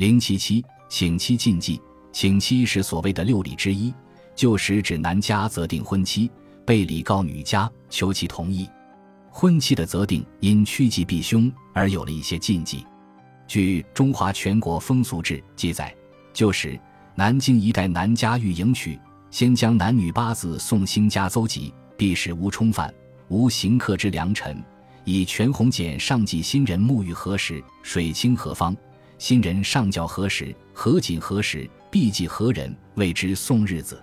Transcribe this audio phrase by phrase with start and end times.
[0.00, 1.78] 零七七，请妻禁忌。
[2.10, 3.92] 请妻是所谓的六礼之一，
[4.34, 6.30] 旧时指男家择定婚期，
[6.64, 8.66] 备礼告女家，求其同意。
[9.28, 12.86] 婚期的择定因趋吉避凶而有了一些禁忌。
[13.46, 15.94] 据《中华全国风俗志》记载，
[16.32, 16.80] 旧时
[17.14, 18.98] 南京一带男家欲迎娶，
[19.30, 22.90] 先将男女八字送新家邹吉，必使无冲犯，
[23.28, 24.64] 无行客之良辰，
[25.04, 28.74] 以全红简上记新人沐浴何时，水清何方，
[29.20, 34.02] 新人上轿何时，合锦何时，必忌何人，谓之送日子。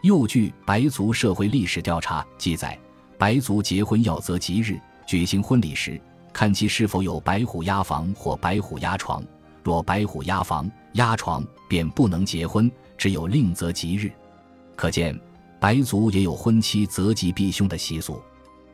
[0.00, 2.76] 又据白族社会历史调查记载。
[3.18, 6.00] 白族结婚要择吉日举行婚礼时，
[6.32, 9.22] 看其是否有白虎压房或白虎压床。
[9.62, 14.10] 若白虎压房、压床，便不能结婚，只有另择吉日。
[14.74, 15.18] 可见，
[15.60, 18.22] 白族也有婚期择吉避凶的习俗。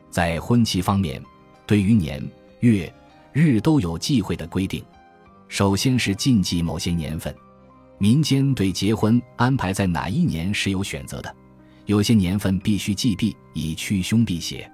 [0.09, 1.21] 在婚期方面，
[1.67, 2.25] 对于年、
[2.61, 2.91] 月、
[3.33, 4.81] 日都有忌讳的规定。
[5.53, 7.31] 首先是禁忌某些年份，
[7.99, 11.31] 民间对结婚安排在哪一年是有选择的。
[11.85, 14.67] 有些年份必须忌避，以驱凶避邪。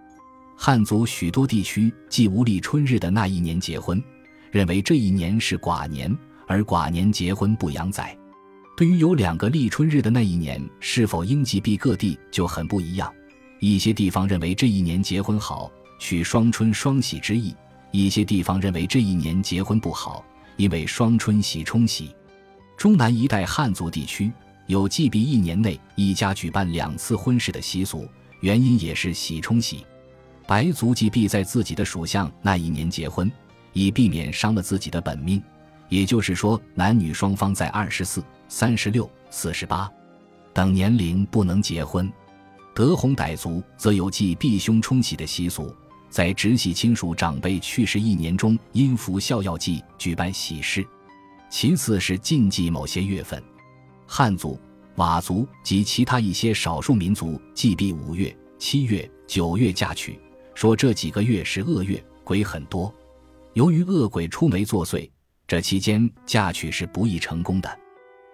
[0.55, 4.01] 汉族许多地区忌无立春日的那一年结婚，
[4.51, 6.17] 认为这一年是寡年，
[6.47, 8.17] 而寡年结婚不养仔。
[8.77, 13.13] 对于有两个立春日的那一年是否应忌避，各地就很不一样。
[13.59, 17.53] 一些地方认为这一年结婚好，取双春双喜之意；
[17.91, 20.23] 一些地方认为这一年结婚不好，
[20.59, 22.13] 因为双春喜冲喜。
[22.77, 24.31] 中南一带汉族地区。
[24.67, 28.07] 有忌避一年内一家举办两次婚事的习俗，
[28.41, 29.83] 原因也是喜冲喜。
[30.45, 33.31] 白族忌避在自己的属相那一年结婚，
[33.73, 35.41] 以避免伤了自己的本命。
[35.87, 39.91] 也就是说，男女双方在二十四、三十六、四十八
[40.53, 42.07] 等年龄不能结婚。
[42.75, 45.75] 德宏傣族则有忌避凶冲喜的习俗，
[46.09, 50.85] 在直系亲属长辈去世一年中，因服孝药剂举办喜事。
[51.49, 53.41] 其次是禁忌某些月份。
[54.05, 54.59] 汉族、
[54.95, 60.19] 佤族及其他一些少数民族忌避五月、七月、九月嫁娶，
[60.55, 62.93] 说这几个月是恶月，鬼很多。
[63.53, 65.09] 由于恶鬼出没作祟，
[65.47, 67.79] 这期间嫁娶是不易成功的。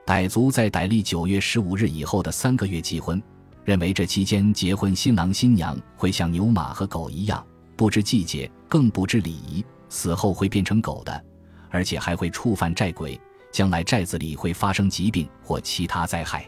[0.05, 3.21] 傣族在傣历九月十五日以后的三个月忌婚，
[3.63, 11.25] 认为这期间结婚新郎新娘会像牛马和狗一样，不知季节，更不知礼仪，死后会变成狗的，
[11.69, 13.19] 而且还会触犯债鬼。
[13.51, 16.45] 将来寨子里会发生疾病或其他灾害。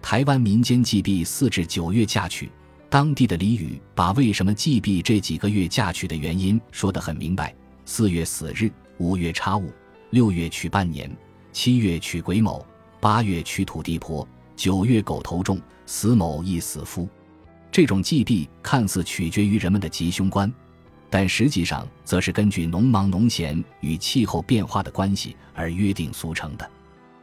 [0.00, 2.50] 台湾民间忌避四至九月嫁娶，
[2.88, 7.54] 当地的俚语把为什么忌避这几个月嫁娶的原因说得很明白：
[7.84, 9.70] 四月死日，五月插戊，
[10.08, 11.14] 六月娶半年，
[11.52, 12.64] 七月娶癸卯，
[12.98, 17.06] 八月娶土地婆，九月狗头重，死某亦死夫。
[17.70, 20.52] 这种忌避看似取决于人们的吉凶观。
[21.10, 26.70] 但实际上，则是根据农忙农闲与气候变化的关系而约定俗成的。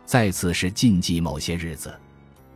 [0.06, 1.94] 再次是禁忌某些日子，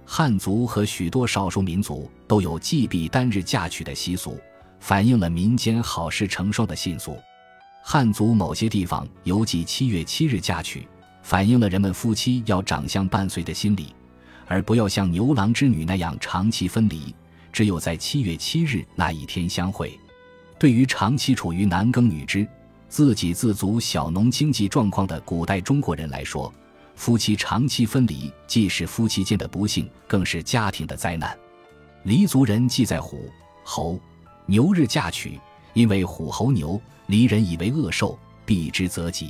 [0.05, 4.39] 汉族和许多少数民族都有忌避单日嫁娶的习俗，
[4.79, 7.17] 反映了民间好事成双的信俗。
[7.83, 10.87] 汉族某些地方有忌七月七日嫁娶，
[11.21, 13.93] 反映了人们夫妻要长相伴随的心理，
[14.47, 17.13] 而不要像牛郎织女那样长期分离，
[17.51, 19.97] 只有在七月七日那一天相会。
[20.57, 22.47] 对于长期处于男耕女织、
[22.89, 26.53] 自给自足小农经济状况的古代中国人来说，
[26.95, 31.37] 夫妻长期分离既是夫妻间的不幸，更是家庭的灾难。
[32.03, 33.29] 黎族人忌在虎、
[33.63, 33.99] 猴、
[34.45, 35.39] 牛日嫁娶，
[35.73, 39.29] 因为虎、猴、牛，黎人以为恶兽，避之则吉。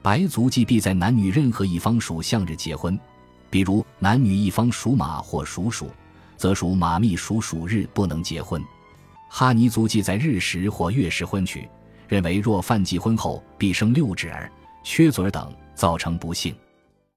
[0.00, 2.98] 白族忌避在男女任何一方属相日结婚，
[3.50, 5.90] 比如男女一方属马或属鼠，
[6.42, 8.60] 则属马密属鼠日不能结婚。
[9.30, 11.68] 哈尼族忌在日食或月食婚娶，
[12.08, 14.50] 认为若犯忌婚后必生六指儿、
[14.82, 16.52] 缺嘴儿等，造成不幸。